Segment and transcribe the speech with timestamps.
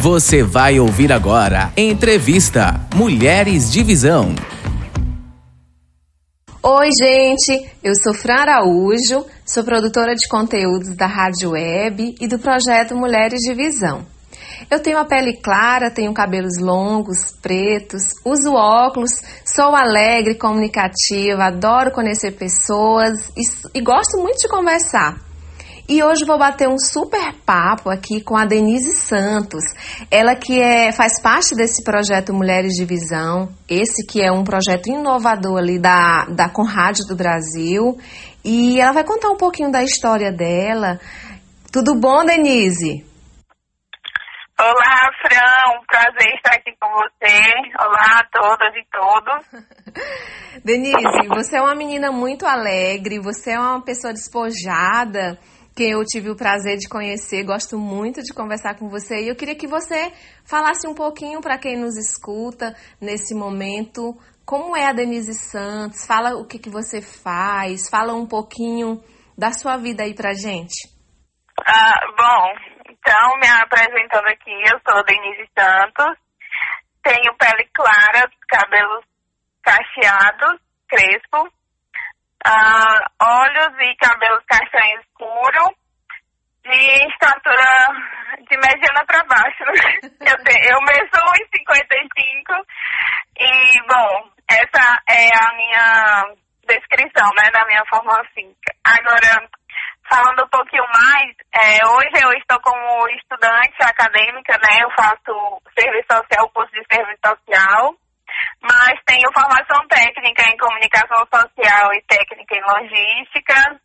[0.00, 4.32] Você vai ouvir agora Entrevista Mulheres de Visão.
[6.62, 12.38] Oi, gente, eu sou Fran Araújo, sou produtora de conteúdos da Rádio Web e do
[12.38, 14.06] projeto Mulheres de Visão.
[14.70, 19.10] Eu tenho a pele clara, tenho cabelos longos, pretos, uso óculos,
[19.44, 23.42] sou alegre, comunicativa, adoro conhecer pessoas e,
[23.76, 25.27] e gosto muito de conversar.
[25.90, 29.64] E hoje vou bater um super papo aqui com a Denise Santos.
[30.10, 34.90] Ela que é, faz parte desse projeto Mulheres de Visão, esse que é um projeto
[34.90, 37.96] inovador ali da, da Conrádio do Brasil.
[38.44, 41.00] E ela vai contar um pouquinho da história dela.
[41.72, 43.08] Tudo bom, Denise?
[44.60, 47.40] Olá, Fran, um prazer estar aqui com você.
[47.80, 49.64] Olá a todas e todos.
[50.62, 55.38] Denise, você é uma menina muito alegre, você é uma pessoa despojada,
[55.78, 59.22] que eu tive o prazer de conhecer, gosto muito de conversar com você.
[59.22, 60.10] E eu queria que você
[60.44, 66.34] falasse um pouquinho para quem nos escuta nesse momento, como é a Denise Santos, fala
[66.34, 69.00] o que, que você faz, fala um pouquinho
[69.38, 70.90] da sua vida aí pra gente.
[71.64, 72.54] Ah, bom,
[72.90, 76.18] então, me apresentando aqui, eu sou Denise Santos,
[77.04, 79.04] tenho pele clara, cabelos
[79.62, 81.48] cacheados, crespo,
[82.46, 85.74] uh, olhos e cabelos castanhos escuros,
[86.62, 87.64] de estatura
[88.48, 89.64] de mediana para baixo.
[90.20, 92.64] eu, tenho, eu meso 1,55
[93.40, 96.34] e, bom, essa é a minha
[96.66, 98.74] descrição, né, da minha forma física.
[98.84, 99.48] Agora,
[100.08, 104.82] Falando um pouquinho mais, é, hoje eu estou como estudante acadêmica, né?
[104.82, 107.94] Eu faço serviço social, curso de serviço social,
[108.62, 113.80] mas tenho formação técnica em comunicação social e técnica em logística.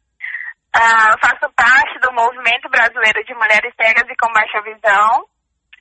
[0.75, 5.25] Uh, faço parte do Movimento Brasileiro de Mulheres Cegas e com Baixa Visão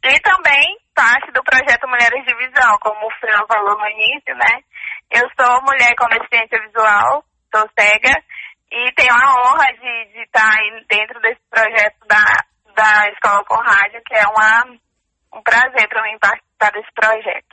[0.04, 4.60] e também parte do projeto Mulheres de Visão, como o Fran falou no início, né?
[5.10, 7.24] Eu sou mulher com deficiência visual,
[7.54, 8.12] sou cega
[8.70, 10.56] e tenho a honra de, de estar
[10.88, 12.24] dentro desse projeto da,
[12.74, 14.78] da Escola com Rádio, que é uma,
[15.34, 17.51] um prazer para mim participar desse projeto.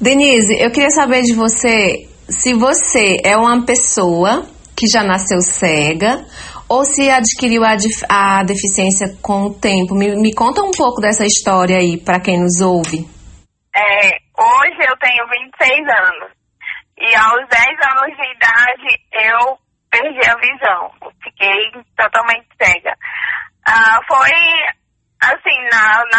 [0.00, 6.24] Denise, eu queria saber de você se você é uma pessoa que já nasceu cega
[6.68, 7.76] ou se adquiriu a,
[8.08, 9.94] a deficiência com o tempo.
[9.94, 13.06] Me, me conta um pouco dessa história aí para quem nos ouve.
[13.76, 16.32] É, hoje eu tenho 26 anos
[16.98, 19.58] e aos 10 anos de idade eu
[19.90, 20.90] perdi a visão.
[21.22, 22.94] Fiquei totalmente cega.
[23.66, 24.30] Ah, foi
[25.20, 25.49] assim,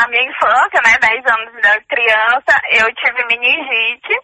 [0.01, 4.17] na, minha infância, né, 10 anos de criança, eu tive meningite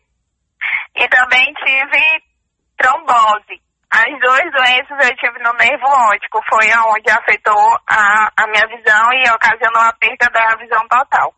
[0.95, 2.23] e também tive
[2.77, 3.61] trombose.
[3.91, 9.13] As duas doenças eu tive no nervo óptico, foi onde afetou a, a minha visão
[9.13, 11.33] e ocasionou a perda da visão total.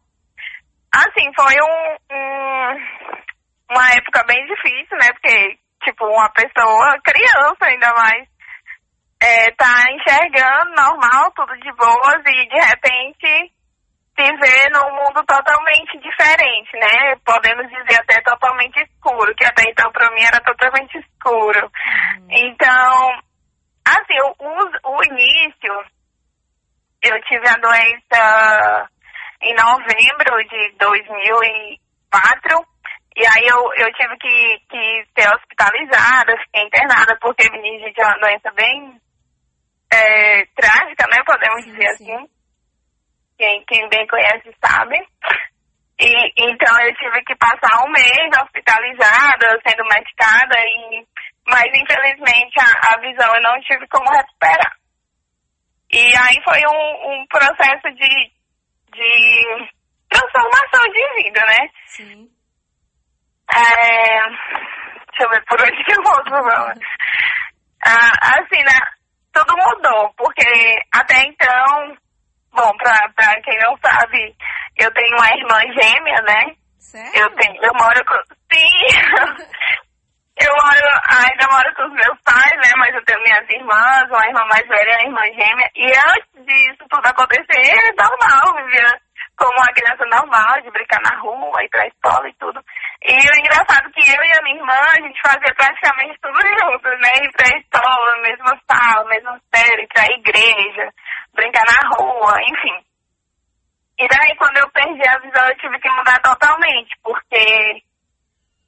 [0.92, 7.94] Assim, foi um, um, uma época bem difícil, né, porque tipo, uma pessoa, criança ainda
[7.94, 8.28] mais,
[9.22, 13.54] é, tá enxergando normal, tudo de boas, e de repente
[14.20, 17.16] se vê num mundo totalmente diferente, né?
[17.26, 21.72] Podemos dizer até totalmente escuro, que até então para mim era totalmente escuro.
[22.20, 22.28] Uhum.
[22.30, 23.22] Então,
[23.88, 24.36] assim, o,
[24.90, 25.74] o início,
[27.02, 28.90] eu tive a doença
[29.42, 32.66] em novembro de 2004,
[33.16, 38.20] e aí eu, eu tive que, que ser hospitalizada, fiquei internada, porque meningite é uma
[38.20, 39.00] doença bem
[39.94, 41.24] é, trágica, né?
[41.26, 42.14] Podemos dizer sim.
[42.14, 42.39] assim.
[43.40, 44.98] Quem, quem bem conhece sabe.
[45.98, 51.08] E, então eu tive que passar um mês hospitalizada, sendo medicada, e,
[51.48, 54.76] mas infelizmente a, a visão eu não tive como recuperar.
[55.90, 58.32] E aí foi um, um processo de,
[58.92, 59.70] de
[60.10, 61.70] transformação de vida, né?
[61.86, 62.30] Sim.
[63.56, 64.20] É,
[65.08, 66.44] deixa eu ver por onde que eu vou,
[67.86, 68.80] ah, Assim, né?
[69.32, 71.98] Tudo mudou, porque até então,
[72.54, 74.36] bom, pra, pra quem não sabe,
[74.78, 76.56] eu tenho uma irmã gêmea, né?
[76.78, 77.12] Sério?
[77.22, 78.16] Eu tenho, eu moro com.
[78.52, 78.88] Sim!
[80.42, 82.72] eu moro, ainda moro com os meus pais, né?
[82.78, 85.70] Mas eu tenho minhas irmãs, uma irmã mais velha e uma irmã gêmea.
[85.76, 89.00] E antes disso tudo acontecer, é normal, vivia
[89.40, 92.60] como uma criança normal, de brincar na rua, ir pra escola e tudo.
[93.02, 96.40] E o engraçado é que eu e a minha irmã, a gente fazia praticamente tudo
[96.44, 97.12] juntos, né?
[97.24, 100.92] Ir pra escola, mesma sala, mesma série, pra igreja,
[101.34, 102.84] brincar na rua, enfim.
[104.00, 107.84] E daí, quando eu perdi a visão, eu tive que mudar totalmente, porque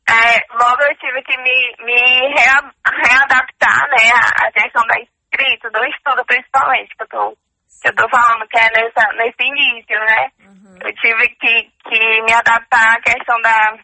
[0.10, 4.12] é, logo eu tive que me, me rea, readaptar, né?
[4.46, 7.38] A questão da escrita, do estudo principalmente, que eu tô,
[7.82, 10.28] que eu tô falando que é nessa, nesse início, né?
[10.42, 10.78] Uhum.
[10.84, 13.78] Eu tive que, que me adaptar à questão da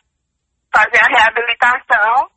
[0.73, 2.29] fazer a reabilitação.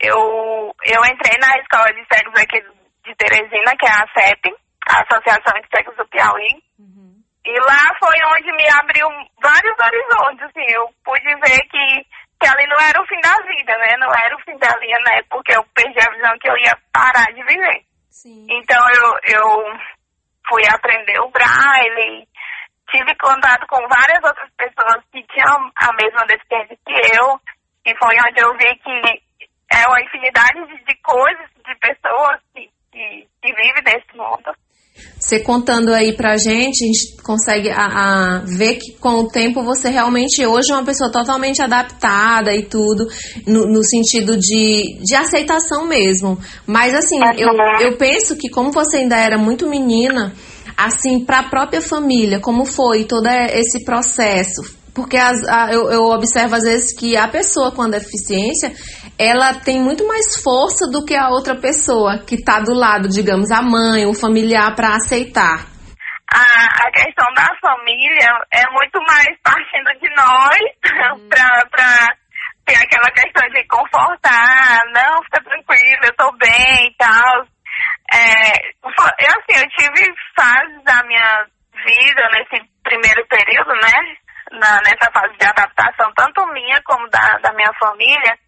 [0.00, 2.60] Eu, eu entrei na escola de cegos aqui
[3.04, 4.54] de Teresina, que é a CEP,
[4.88, 6.62] a Associação de Cegos do Piauí.
[6.78, 7.22] Uhum.
[7.44, 9.08] E lá foi onde me abriu
[9.40, 12.06] vários horizontes, assim, eu pude ver que,
[12.40, 13.96] que ali não era o fim da vida, né?
[13.98, 15.22] Não era o fim da linha, né?
[15.30, 17.82] Porque eu perdi a visão que eu ia parar de viver.
[18.10, 18.46] Sim.
[18.50, 19.78] Então eu, eu
[20.48, 22.28] fui aprender o braille,
[22.92, 27.40] tive contato com várias outras pessoas que tinham a mesma deficiência que eu,
[27.86, 29.22] e foi onde eu vi que
[29.72, 34.52] é uma infinidade de, de coisas, de pessoas que, que, que vivem nesse mundo.
[35.18, 39.62] Você contando aí pra gente, a gente consegue a, a, ver que com o tempo
[39.62, 43.06] você realmente hoje é uma pessoa totalmente adaptada e tudo,
[43.46, 46.38] no, no sentido de, de aceitação mesmo.
[46.66, 47.48] Mas assim, eu,
[47.80, 50.34] eu penso que como você ainda era muito menina,
[50.86, 54.82] assim, para a própria família, como foi todo esse processo?
[54.94, 58.72] Porque as, a, eu, eu, observo às vezes que a pessoa com a deficiência,
[59.18, 63.50] ela tem muito mais força do que a outra pessoa que está do lado, digamos,
[63.50, 65.66] a mãe, o familiar, para aceitar.
[66.30, 72.16] A, a, questão da família é muito mais partindo de nós para
[72.66, 77.46] ter aquela questão de confortar, não, fica tranquilo, eu tô bem e tal.
[78.10, 81.46] É, eu, assim, eu tive fases da minha
[81.84, 84.16] vida nesse primeiro período, né?
[84.52, 88.38] na, nessa fase de adaptação, tanto minha como da, da minha família,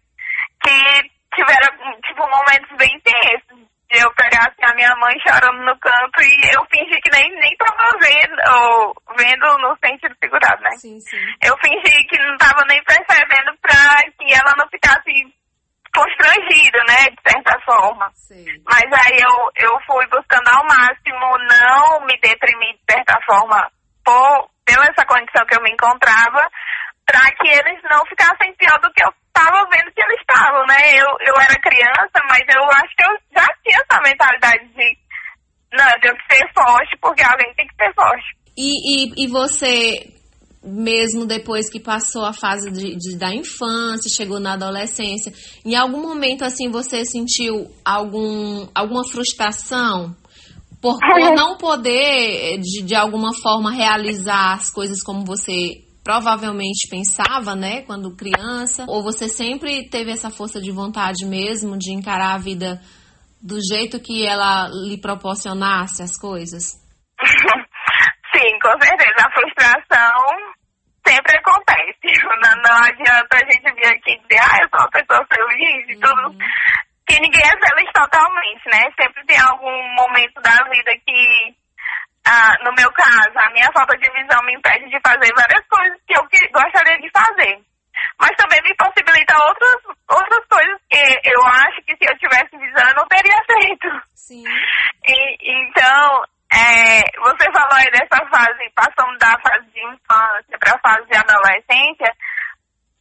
[0.61, 3.65] que tiveram, tipo, momentos bem tensos.
[3.85, 7.29] De eu pegar assim, a minha mãe chorando no canto e eu fingi que nem,
[7.39, 10.71] nem tava vendo, ou vendo no sentido figurado, né?
[10.71, 11.17] Sim, sim.
[11.43, 15.11] Eu fingi que não tava nem percebendo pra que ela não ficasse
[15.95, 18.11] constrangida, né, de certa forma.
[18.13, 18.45] Sim.
[18.67, 23.71] Mas aí eu, eu fui buscando ao máximo não me deprimir de certa forma
[24.03, 26.43] por, pela essa condição que eu me encontrava,
[27.05, 30.79] para que eles não ficassem pior do que eu estava vendo que eles estavam, né?
[30.93, 34.97] Eu, eu era criança, mas eu acho que eu já tinha essa mentalidade de,
[35.73, 38.25] não, eu tenho que ser forte, porque alguém tem que ser forte.
[38.57, 40.07] E, e, e você,
[40.65, 45.33] mesmo depois que passou a fase de, de, da infância, chegou na adolescência,
[45.63, 50.15] em algum momento assim você sentiu algum, alguma frustração
[50.81, 57.55] por, por não poder, de, de alguma forma, realizar as coisas como você provavelmente pensava,
[57.55, 58.85] né, quando criança?
[58.87, 62.79] Ou você sempre teve essa força de vontade mesmo de encarar a vida
[63.41, 66.63] do jeito que ela lhe proporcionasse as coisas?
[68.35, 69.25] Sim, com certeza.
[69.25, 70.54] A frustração
[71.07, 71.95] sempre acontece.
[72.35, 75.89] Não, não adianta a gente vir aqui e dizer, ah, eu sou uma pessoa feliz
[75.89, 75.99] e uhum.
[76.01, 76.37] tudo
[77.07, 78.81] que ninguém é feliz totalmente, né?
[78.99, 81.55] Sempre tem algum momento da vida que,
[82.25, 85.97] ah, no meu caso, a minha falta de visão me impede de fazer várias coisas
[86.07, 87.61] que eu que gostaria de fazer.
[88.19, 89.77] Mas também me possibilita outras,
[90.09, 93.87] outras coisas que eu acho que se eu tivesse visão eu não teria feito.
[94.13, 94.43] Sim.
[95.07, 96.23] E, então,
[96.55, 101.17] é, você falou aí dessa fase, passando da fase de infância para a fase de
[101.17, 102.11] adolescência,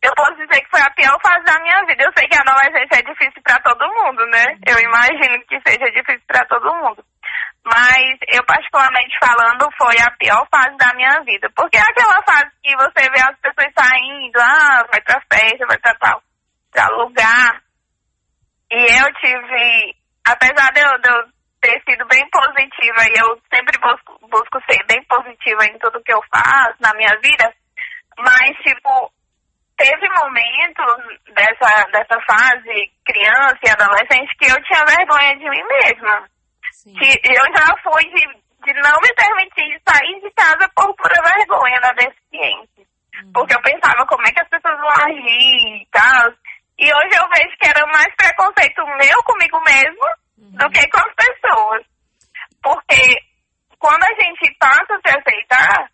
[0.03, 2.05] eu posso dizer que foi a pior fase da minha vida.
[2.05, 4.45] Eu sei que a adolescência é difícil para todo mundo, né?
[4.67, 7.03] Eu imagino que seja difícil para todo mundo.
[7.65, 11.49] Mas eu, particularmente falando, foi a pior fase da minha vida.
[11.57, 15.79] Porque é aquela fase que você vê as pessoas saindo, ah, vai pra festa, vai
[15.79, 16.23] pra tal,
[16.71, 17.63] pra lugar.
[18.71, 23.79] E eu tive, apesar de eu, de eu ter sido bem positiva, e eu sempre
[23.81, 27.51] busco, busco ser bem positiva em tudo que eu faço na minha vida,
[28.19, 29.11] mas, tipo,
[29.79, 36.29] teve momentos dessa, dessa fase, criança e adolescente, que eu tinha vergonha de mim mesma.
[36.71, 36.95] Sim.
[36.95, 38.27] Que eu já fui de,
[38.67, 42.85] de não me permitir sair de casa por pura vergonha da deficiência.
[43.25, 43.33] Uhum.
[43.33, 46.31] Porque eu pensava como é que as pessoas vão agir e tal.
[46.79, 50.05] E hoje eu vejo que era mais preconceito meu comigo mesmo
[50.39, 50.57] uhum.
[50.59, 51.83] do que com as pessoas.
[52.63, 53.19] Porque
[53.79, 55.91] quando a gente passa a se aceitar,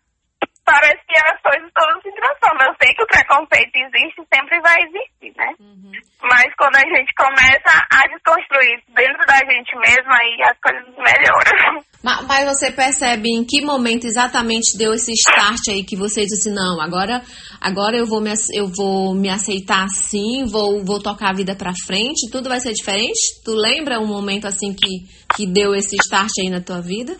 [0.65, 2.67] parece que as coisas todas se transformam.
[2.67, 5.53] Eu sei que o preconceito existe sempre vai existir, né?
[5.59, 5.91] Uhum.
[6.23, 11.85] Mas quando a gente começa a desconstruir dentro da gente mesma, aí as coisas melhoram.
[12.03, 16.53] Mas, mas, você percebe em que momento exatamente deu esse start aí que você disse,
[16.53, 17.23] não, agora,
[17.59, 21.73] agora eu, vou me, eu vou me aceitar assim, vou, vou tocar a vida pra
[21.87, 23.41] frente, tudo vai ser diferente?
[23.43, 27.13] Tu lembra um momento assim que, que deu esse start aí na tua vida?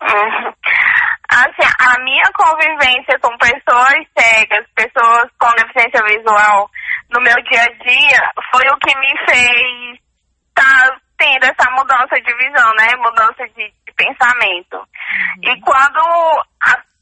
[1.26, 6.70] Assim, a minha convivência com pessoas cegas, pessoas com deficiência visual
[7.10, 9.98] no meu dia a dia foi o que me fez
[10.50, 12.94] estar tá tendo essa mudança de visão, né?
[12.98, 14.76] Mudança de, de pensamento.
[14.76, 15.52] Uhum.
[15.52, 16.44] E quando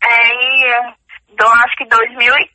[0.04, 0.94] é,
[1.30, 2.50] do 2015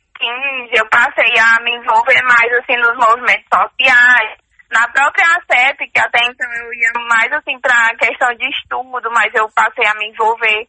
[0.72, 4.38] eu passei a me envolver mais assim nos movimentos sociais,
[4.70, 9.32] na própria ACEP, que até então eu ia mais assim para questão de estudo, mas
[9.34, 10.66] eu passei a me envolver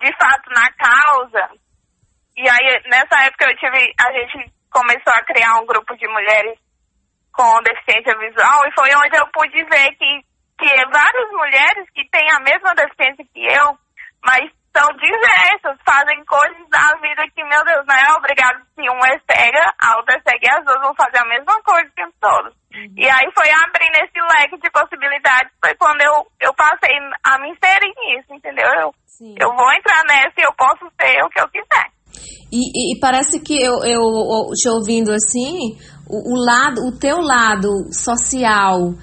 [0.00, 1.50] de fato na causa.
[2.36, 6.58] E aí nessa época eu tive, a gente começou a criar um grupo de mulheres
[7.38, 10.24] com deficiência visual e foi onde eu pude ver que,
[10.58, 13.78] que várias mulheres que têm a mesma deficiência que eu,
[14.24, 19.00] mas são diversas, fazem coisas da vida que, meu Deus, não é obrigado se um
[19.06, 21.94] é cega, a outra é cega e as duas vão fazer a mesma coisa o
[21.94, 22.46] tempo todo.
[22.74, 22.94] Uhum.
[22.96, 27.50] E aí foi abrindo esse leque de possibilidades, foi quando eu, eu passei a me
[27.50, 28.68] inserir nisso, entendeu?
[28.82, 28.90] Eu,
[29.40, 31.98] eu vou entrar nessa e eu posso ser o que eu quiser.
[32.50, 35.76] E, e, parece que eu, eu, te ouvindo assim,
[36.08, 38.94] o, o, lado, o teu lado social,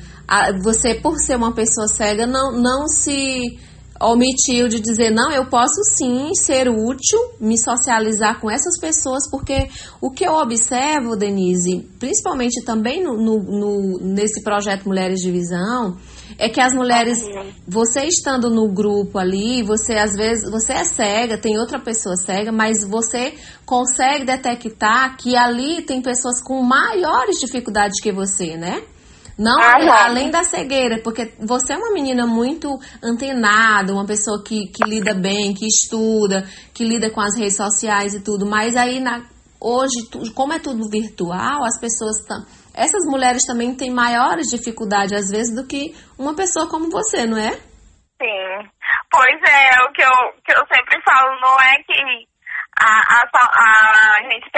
[0.62, 3.60] você por ser uma pessoa cega, não, não se
[4.00, 9.70] omitiu de dizer, não, eu posso sim ser útil, me socializar com essas pessoas, porque
[10.02, 15.98] o que eu observo, Denise, principalmente também no, no, no nesse projeto Mulheres de Visão,
[16.38, 17.20] é que as mulheres,
[17.66, 22.52] você estando no grupo ali, você às vezes, você é cega, tem outra pessoa cega,
[22.52, 23.34] mas você
[23.66, 28.84] consegue detectar que ali tem pessoas com maiores dificuldades que você, né?
[29.38, 32.70] Não ah, além da cegueira, porque você é uma menina muito
[33.04, 38.14] antenada, uma pessoa que, que lida bem, que estuda, que lida com as redes sociais
[38.14, 39.26] e tudo, mas aí na,
[39.60, 42.46] hoje, como é tudo virtual, as pessoas estão.
[42.74, 47.38] Essas mulheres também têm maiores dificuldades, às vezes, do que uma pessoa como você, não
[47.38, 47.52] é?
[48.22, 48.70] Sim.
[49.12, 50.16] Pois é, o que eu,
[50.46, 52.28] que eu sempre falo, não é que
[52.80, 54.50] a, a, a, a gente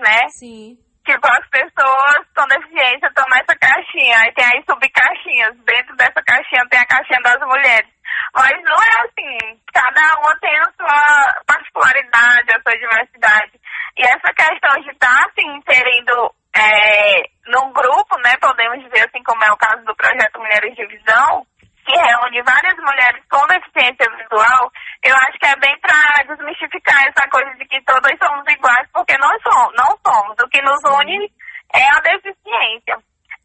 [0.00, 0.28] né?
[0.30, 0.78] Sim.
[1.04, 5.56] Tipo, as pessoas com deficiência estão nessa caixinha, aí tem aí subcaixinhas.
[5.64, 7.88] Dentro dessa caixinha tem a caixinha das mulheres.
[8.34, 9.60] Mas não é assim.
[9.72, 13.52] Cada uma tem a sua particularidade, a sua diversidade.
[13.96, 19.22] E essa questão de estar tá, se inserindo é, num grupo, né, podemos dizer assim,
[19.24, 21.46] como é o caso do projeto Mulheres de Visão,
[21.88, 24.70] que reúne várias mulheres com deficiência visual,
[25.02, 29.16] eu acho que é bem para desmistificar essa coisa de que todas somos iguais, porque
[29.16, 30.36] nós somos, não somos.
[30.38, 31.32] O que nos une
[31.72, 32.98] é a deficiência.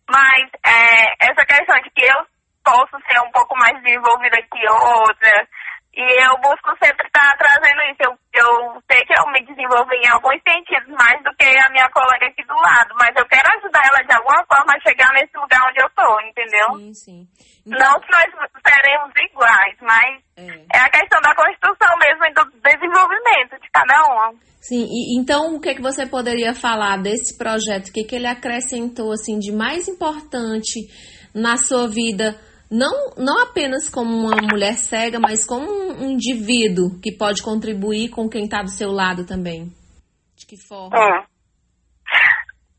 [0.09, 2.27] Mas é, essa questão de que eu
[2.65, 5.47] posso ser um pouco mais desenvolvida que outra,
[5.93, 8.01] e eu busco sempre estar tá trazendo isso.
[8.01, 11.87] Eu, eu sei que eu me desenvolvi em alguns sentidos mais do que a minha
[11.93, 15.37] colega aqui do lado, mas eu quero ajudar ela de alguma forma a chegar nesse
[15.37, 16.67] lugar onde eu estou, entendeu?
[16.77, 17.27] Sim, sim.
[17.65, 17.79] Então...
[17.79, 18.25] Não que nós
[18.65, 20.77] seremos iguais, mas é.
[20.77, 20.79] é.
[20.81, 24.37] a questão da construção mesmo e do desenvolvimento de cada um.
[24.59, 27.89] Sim, e então o que, é que você poderia falar desse projeto?
[27.89, 30.79] O que, que ele acrescentou assim de mais importante
[31.35, 32.33] na sua vida?
[32.73, 38.27] Não, não apenas como uma mulher cega, mas como um indivíduo que pode contribuir com
[38.27, 39.69] quem está do seu lado também?
[40.35, 40.97] De que forma?
[40.97, 41.21] É.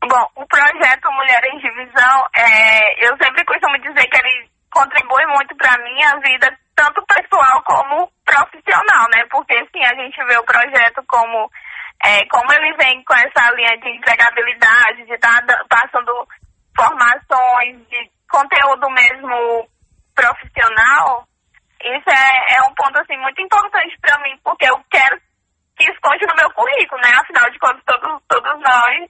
[0.03, 5.55] Bom, o projeto Mulheres de Visão, é, eu sempre costumo dizer que ele contribui muito
[5.55, 9.23] para a minha vida, tanto pessoal como profissional, né?
[9.31, 11.49] Porque, assim, a gente vê o projeto como,
[12.03, 16.11] é, como ele vem com essa linha de empregabilidade, de estar tá passando
[16.75, 19.65] formações, de conteúdo mesmo
[20.15, 21.27] profissional,
[21.81, 25.19] isso é, é um ponto assim muito importante para mim, porque eu quero
[25.77, 27.11] que isso conte no meu currículo, né?
[27.13, 29.09] Afinal de contas, todos, todos nós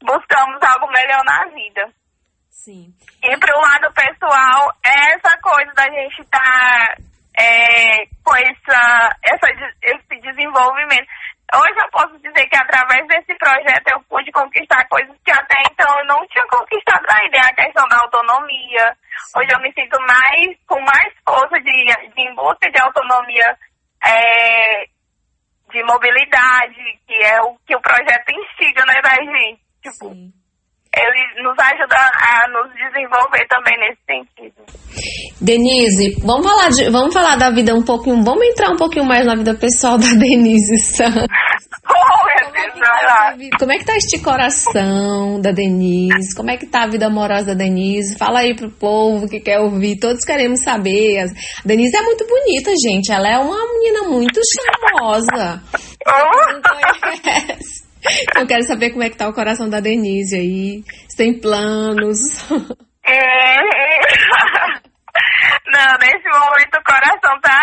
[0.00, 1.92] buscamos algo melhor na vida.
[2.48, 2.92] Sim.
[3.22, 6.96] E para o lado pessoal, é essa coisa da gente estar tá,
[7.38, 9.46] é, com essa, essa,
[9.82, 11.08] esse desenvolvimento.
[11.54, 15.98] Hoje eu posso dizer que através desse projeto eu pude conquistar coisas que até então
[15.98, 17.38] eu não tinha conquistado ainda.
[17.38, 18.96] É a questão da autonomia.
[19.36, 23.56] Hoje eu me sinto mais com mais força de, de em busca de autonomia
[24.04, 24.84] é,
[25.70, 29.60] de mobilidade, que é o que o projeto instiga, né, da gente.
[29.82, 30.37] Tipo, Sim
[30.98, 34.78] ele nos ajuda a nos desenvolver também nesse sentido.
[35.40, 39.24] Denise, vamos falar, de, vamos falar da vida um pouquinho, vamos entrar um pouquinho mais
[39.24, 41.26] na vida pessoal da Denise Santos.
[43.58, 46.34] Como é que tá este coração da Denise?
[46.36, 48.16] Como é que tá a vida amorosa da Denise?
[48.16, 49.98] Fala aí pro povo que quer ouvir.
[49.98, 51.20] Todos queremos saber.
[51.20, 51.26] A
[51.64, 53.12] Denise é muito bonita, gente.
[53.12, 55.62] Ela é uma menina muito charmosa.
[56.06, 56.52] Oh.
[56.52, 57.87] Não conhece.
[58.36, 60.84] Eu quero saber como é que tá o coração da Denise aí.
[61.16, 62.18] Tem planos.
[63.06, 63.56] É...
[65.66, 67.60] Não, nesse momento o coração tá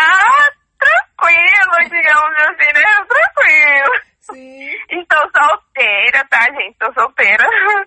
[0.78, 2.82] tranquilo, digamos assim, né?
[3.08, 3.94] Tranquilo.
[4.32, 4.68] Sim.
[4.90, 6.72] Estou solteira, tá, gente?
[6.72, 7.44] Estou solteira.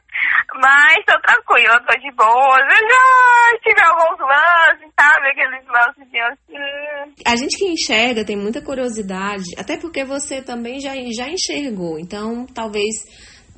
[0.56, 2.58] Mas tô tranquila, tô de boa.
[2.60, 5.28] Eu já tive alguns lances, sabe?
[5.30, 7.24] Aqueles lances assim.
[7.26, 12.00] A gente que enxerga tem muita curiosidade, até porque você também já, já enxergou.
[12.00, 12.96] Então, talvez,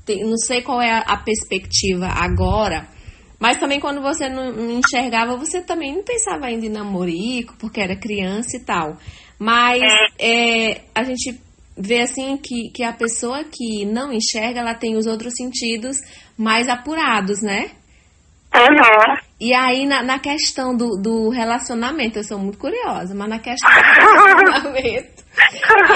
[0.07, 2.87] não sei qual é a, perspectiva agora,
[3.39, 7.79] mas também quando você não, não enxergava, você também não pensava ainda em namorico, porque
[7.79, 8.97] era criança e tal.
[9.39, 9.81] Mas
[10.19, 11.41] é, a gente
[11.77, 15.97] vê assim que, que a pessoa que não enxerga, ela tem os outros sentidos
[16.37, 17.71] mais apurados, né?
[18.53, 19.15] Uhum.
[19.39, 23.69] E aí, na, na questão do, do relacionamento, eu sou muito curiosa, mas na questão
[23.71, 23.79] do
[24.51, 25.23] relacionamento,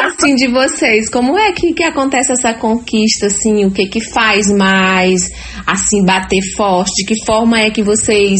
[0.06, 4.48] assim, de vocês, como é que, que acontece essa conquista, assim, o que que faz
[4.48, 5.30] mais,
[5.68, 7.04] assim, bater forte?
[7.04, 8.40] De que forma é que vocês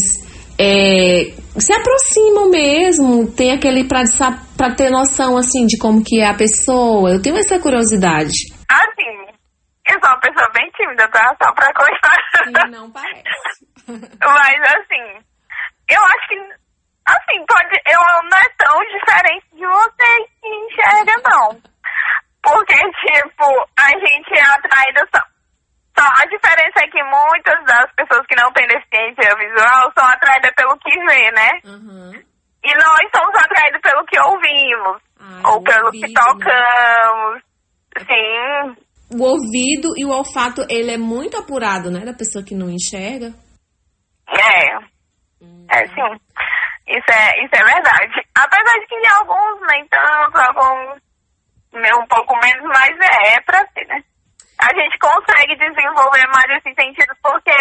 [0.58, 3.32] é, se aproximam mesmo?
[3.34, 4.02] Tem aquele pra,
[4.56, 7.10] pra ter noção, assim, de como que é a pessoa?
[7.10, 8.52] Eu tenho essa curiosidade.
[8.70, 9.16] Assim,
[9.86, 11.34] eu sou uma pessoa bem tímida, tá?
[11.42, 12.16] Só pra constar.
[12.44, 13.66] Sim, não parece.
[13.86, 15.24] Mas assim,
[15.88, 16.36] eu acho que
[17.06, 21.76] assim, pode, eu não é tão diferente de vocês que enxerga, não.
[22.42, 23.46] Porque, tipo,
[23.78, 25.22] a gente é atraída só.
[25.98, 30.52] Só a diferença é que muitas das pessoas que não têm deficiência visual são atraídas
[31.32, 31.50] né?
[31.64, 32.12] Uhum.
[32.64, 35.02] E nós somos atraídos pelo que ouvimos.
[35.44, 37.42] Ou pelo ouvido, que tocamos.
[37.96, 38.06] Né?
[38.06, 38.86] Sim.
[39.16, 42.04] O ouvido e o olfato, ele é muito apurado, né?
[42.04, 43.32] Da pessoa que não enxerga.
[44.28, 44.78] É.
[45.40, 45.66] Hum.
[45.70, 46.20] É sim.
[46.88, 48.26] Isso é, isso é verdade.
[48.36, 51.00] Apesar de que alguns nem tanto, alguns
[51.74, 54.02] um pouco menos, mas é, é pra ser, né?
[54.58, 57.52] A gente consegue desenvolver mais esse sentido porque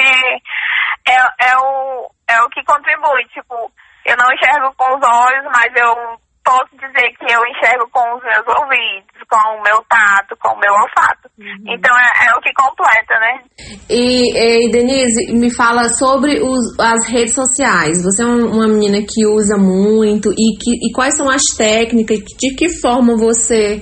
[1.08, 3.24] é, é, o, é o que contribui.
[3.34, 3.72] Tipo,
[4.06, 8.24] eu não enxergo com os olhos, mas eu posso dizer que eu enxergo com os
[8.24, 11.28] meus ouvidos, com o meu tato, com o meu olfato.
[11.40, 11.74] Uhum.
[11.74, 13.42] Então é, é, o que completa, né?
[13.90, 18.04] E, e, Denise, me fala sobre os, as redes sociais.
[18.04, 22.56] Você é uma menina que usa muito e, que, e quais são as técnicas, de
[22.56, 23.82] que forma você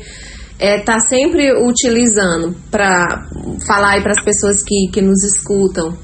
[0.58, 3.28] está é, sempre utilizando para
[3.68, 5.98] falar para as pessoas que, que nos escutam?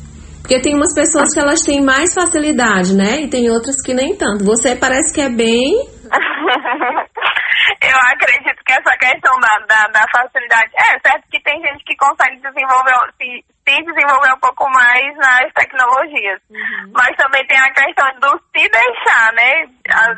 [0.49, 3.21] Porque tem umas pessoas que elas têm mais facilidade, né?
[3.21, 4.41] E tem outras que nem tanto.
[4.49, 5.77] Você parece que é bem
[7.85, 10.73] eu acredito que essa questão da, da, da, facilidade.
[10.73, 15.53] É certo que tem gente que consegue desenvolver, se, se desenvolver um pouco mais nas
[15.53, 16.41] tecnologias.
[16.49, 16.97] Uhum.
[16.97, 19.69] Mas também tem a questão do se deixar, né?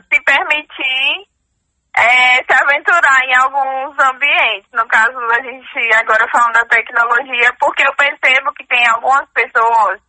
[0.07, 1.27] Se permitir
[1.99, 4.71] é, se aventurar em alguns ambientes.
[4.71, 9.99] No caso, a gente agora falando da tecnologia, porque eu percebo que tem algumas pessoas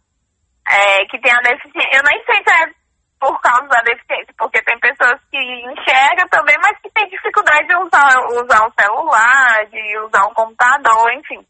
[0.69, 1.99] é, que têm a deficiência.
[1.99, 2.83] Eu nem sei se é
[3.23, 7.77] por causa da deficiência, porque tem pessoas que enxergam também, mas que têm dificuldade de
[7.77, 11.47] usar, usar um celular, de usar um computador, enfim.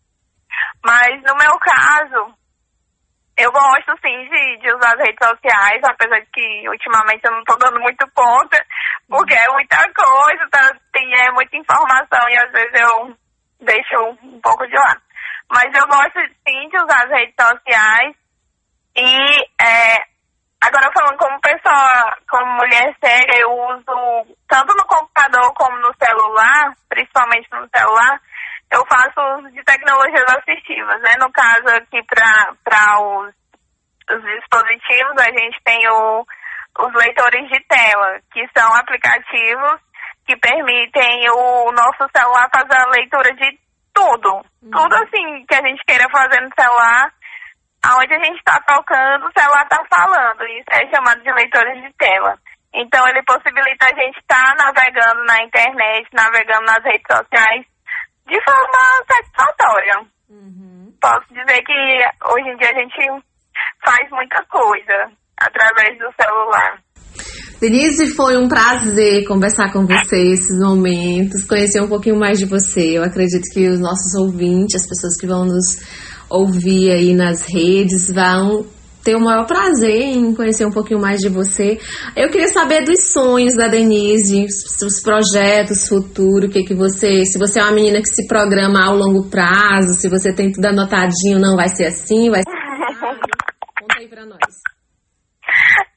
[0.85, 2.35] Mas no meu caso,
[3.38, 7.38] eu gosto sim de, de usar as redes sociais, apesar de que ultimamente eu não
[7.40, 8.62] estou dando muito conta,
[9.09, 13.16] porque é muita coisa, tá, tem é, muita informação e às vezes eu
[13.61, 15.01] deixo um pouco de lado.
[15.51, 18.22] Mas eu gosto sim de usar as redes sociais
[18.97, 20.13] e é,
[20.63, 26.73] Agora, falando como pessoa, como mulher cega, eu uso tanto no computador como no celular,
[26.89, 28.21] principalmente no celular,
[28.71, 31.15] eu faço uso de tecnologias assistivas, né?
[31.19, 33.35] No caso aqui para os,
[34.09, 36.25] os dispositivos, a gente tem o,
[36.79, 39.81] os leitores de tela, que são aplicativos
[40.25, 43.59] que permitem o nosso celular fazer a leitura de
[43.93, 44.37] tudo.
[44.63, 44.71] Uhum.
[44.71, 47.13] Tudo assim que a gente queira fazer no celular,
[47.85, 50.42] aonde a gente está tocando, o celular está falando.
[50.47, 52.38] Isso é chamado de leitores de tela.
[52.75, 57.66] Então, ele possibilita a gente estar tá navegando na internet, navegando nas redes sociais
[58.27, 60.07] de forma satisfatória.
[60.31, 60.95] Uhum.
[61.01, 61.73] Posso dizer que
[62.33, 63.25] hoje em dia a gente
[63.85, 66.79] faz muita coisa através do celular.
[67.61, 72.99] Denise, foi um prazer conversar com você esses momentos, conhecer um pouquinho mais de você.
[72.99, 75.79] Eu acredito que os nossos ouvintes, as pessoas que vão nos
[76.33, 78.64] ouvir aí nas redes, vão
[79.05, 81.79] ter o maior prazer em conhecer um pouquinho mais de você.
[82.16, 87.38] Eu queria saber dos sonhos da Denise, os projetos futuros, o que que você, se
[87.38, 91.40] você é uma menina que se programa ao longo prazo, se você tem tudo anotadinho,
[91.40, 92.62] não vai ser assim, vai ser
[93.83, 94.38] Conta aí pra nós.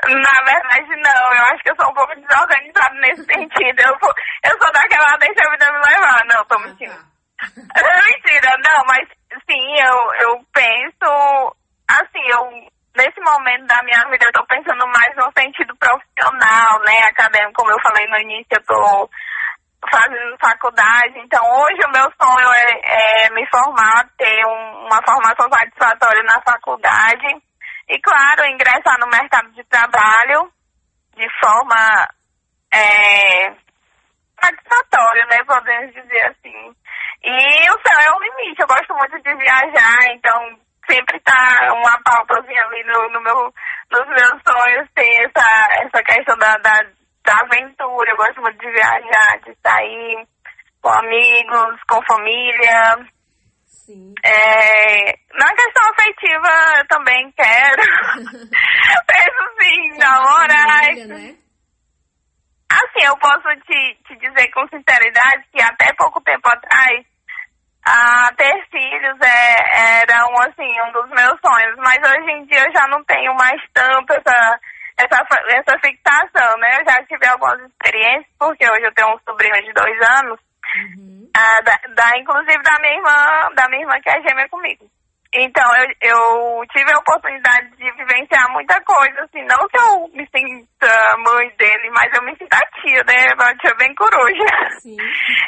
[0.05, 1.25] Na verdade, não.
[1.37, 3.79] Eu acho que eu sou um pouco desorganizada nesse sentido.
[3.79, 6.21] Eu sou, eu sou daquela deixa a vida me levar.
[6.25, 6.97] Não, tô mentindo.
[7.39, 8.01] Ah, tá.
[8.09, 9.07] Mentira, não, mas
[9.49, 11.55] sim, eu, eu penso,
[11.87, 16.97] assim, eu nesse momento da minha vida eu tô pensando mais no sentido profissional, né,
[17.09, 19.09] acadêmico, como eu falei no início, eu tô
[19.91, 25.49] fazendo faculdade, então hoje o meu sonho é, é me formar, ter um, uma formação
[25.49, 27.27] satisfatória na faculdade.
[27.87, 30.49] E, claro, ingressar no mercado de trabalho
[31.15, 32.07] de forma
[32.73, 33.53] é,
[35.45, 36.75] podemos dizer assim.
[37.25, 41.99] E o céu é o limite, eu gosto muito de viajar, então sempre tá uma
[42.03, 43.51] pautazinha ali no, no meu,
[43.91, 46.85] nos meus sonhos, tem essa, essa questão da, da,
[47.25, 50.27] da aventura, eu gosto muito de viajar, de sair
[50.83, 53.09] com amigos, com família.
[53.65, 54.13] Sim.
[54.23, 57.81] É, na questão afetiva eu também quero.
[59.07, 60.95] Penso sim, namorar.
[61.07, 61.35] Né?
[62.69, 67.14] Assim, eu posso te, te dizer com sinceridade que até pouco tempo atrás
[67.85, 72.65] a ter filhos é, era um, assim, um dos meus sonhos, mas hoje em dia
[72.65, 74.59] eu já não tenho mais tanto essa,
[74.97, 76.79] essa, essa fixação, né?
[76.79, 80.39] Eu já tive algumas experiências, porque hoje eu tenho um sobrinho de dois anos,
[80.75, 81.29] uhum.
[81.29, 84.89] uh, da, da, inclusive da minha irmã, da minha irmã que é gêmea comigo.
[85.37, 90.25] Então, eu, eu tive a oportunidade de vivenciar muita coisa, assim, não que eu me
[90.31, 90.87] sinta
[91.27, 93.33] mãe dele, mas eu me sinto a tia, né?
[93.35, 94.79] Uma tia bem coruja.
[94.81, 94.95] Sim.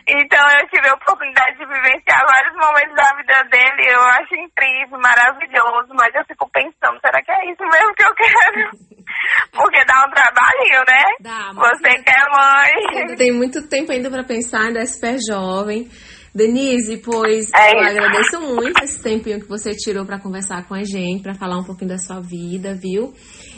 [0.09, 4.99] Então, eu tive a oportunidade de vivenciar vários momentos da vida dele, eu acho incrível,
[4.99, 8.71] maravilhoso, mas eu fico pensando, será que é isso mesmo que eu quero?
[9.51, 11.03] Porque dá um trabalhinho, né?
[11.19, 13.15] Dá, Você que é mãe.
[13.17, 15.87] Tem muito tempo ainda para pensar, ainda é super jovem.
[16.37, 20.83] Denise, pois é eu agradeço muito esse tempinho que você tirou para conversar com a
[20.83, 23.11] gente, para falar um pouquinho da sua vida, viu?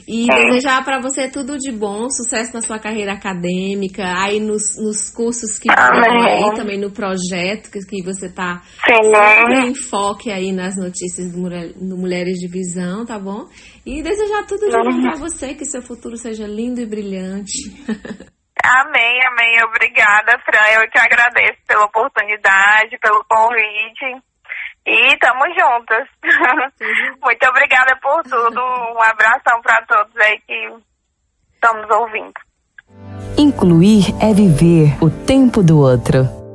[0.08, 0.46] E é.
[0.46, 5.60] desejar para você tudo de bom, sucesso na sua carreira acadêmica, aí nos, nos cursos
[5.60, 10.78] que estão aí, também no projeto que, que você está sempre em foque aí nas
[10.78, 11.42] notícias do,
[11.86, 13.46] do Mulheres de Visão, tá bom?
[13.86, 17.76] E desejar tudo de bom para você, que seu futuro seja lindo e brilhante.
[18.64, 19.64] Amém, amém.
[19.64, 20.82] Obrigada, Fran.
[20.82, 24.24] Eu te agradeço pela oportunidade, pelo convite.
[24.86, 26.08] E estamos juntas.
[27.22, 28.60] Muito obrigada por tudo.
[28.60, 30.74] Um abração para todos aí que
[31.54, 32.34] estamos ouvindo.
[33.38, 36.49] Incluir é viver o tempo do outro.